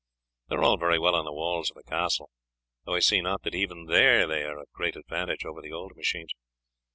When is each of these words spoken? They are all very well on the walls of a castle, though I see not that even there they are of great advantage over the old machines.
They 0.49 0.55
are 0.55 0.63
all 0.63 0.77
very 0.77 0.97
well 0.97 1.13
on 1.13 1.25
the 1.25 1.31
walls 1.31 1.69
of 1.69 1.77
a 1.77 1.83
castle, 1.87 2.31
though 2.87 2.95
I 2.95 3.01
see 3.01 3.21
not 3.21 3.43
that 3.43 3.53
even 3.53 3.85
there 3.85 4.25
they 4.25 4.41
are 4.45 4.57
of 4.57 4.71
great 4.73 4.95
advantage 4.95 5.45
over 5.45 5.61
the 5.61 5.71
old 5.73 5.95
machines. 5.95 6.33